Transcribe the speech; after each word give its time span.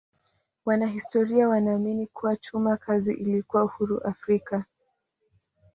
Wanahistoria 0.65 1.49
wanaamini 1.49 2.07
kuwa 2.07 2.35
chuma 2.35 2.77
kazi 2.77 3.13
ilikuwa 3.13 3.63
huru 3.63 4.03
Afrika. 4.03 4.63